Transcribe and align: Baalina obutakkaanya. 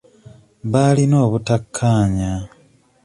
Baalina 0.71 1.17
obutakkaanya. 1.25 2.33